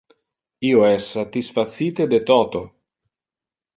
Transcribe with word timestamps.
Io 0.69 0.79
es 0.87 1.09
satisfacite 1.17 2.09
de 2.15 2.21
toto. 2.31 2.67